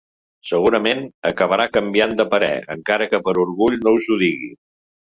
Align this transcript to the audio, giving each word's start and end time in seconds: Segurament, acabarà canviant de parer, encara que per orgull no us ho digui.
Segurament, 0.51 1.03
acabarà 1.31 1.67
canviant 1.75 2.17
de 2.23 2.27
parer, 2.35 2.51
encara 2.79 3.13
que 3.13 3.25
per 3.29 3.39
orgull 3.47 3.79
no 3.87 3.99
us 4.01 4.15
ho 4.17 4.21
digui. 4.27 4.53